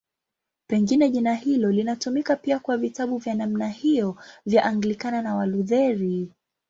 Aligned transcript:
Pengine 0.67 1.09
jina 1.09 1.33
hilo 1.33 1.71
linatumika 1.71 2.35
pia 2.35 2.59
kwa 2.59 2.77
vitabu 2.77 3.17
vya 3.17 3.35
namna 3.35 3.67
hiyo 3.69 4.15
vya 4.45 4.63
Anglikana 4.65 5.21
na 5.21 5.35
Walutheri. 5.35 6.31